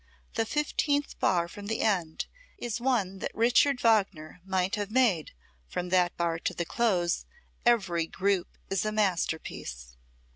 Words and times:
The 0.33 0.47
fifteenth 0.47 1.19
bar 1.19 1.47
from 1.47 1.67
the 1.67 1.81
end 1.81 2.25
is 2.57 2.81
one 2.81 3.19
that 3.19 3.29
Richard 3.35 3.79
Wagner 3.81 4.41
might 4.43 4.73
have 4.73 4.89
made. 4.89 5.31
From 5.67 5.89
that 5.89 6.17
bar 6.17 6.39
to 6.39 6.55
the 6.55 6.65
close, 6.65 7.27
every 7.67 8.07
group 8.07 8.57
is 8.71 8.83
a 8.83 8.91
masterpiece. 8.91 9.95